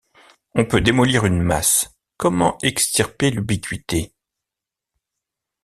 [0.55, 4.15] On peut démolir une masse, comment extirper l’ubiquité?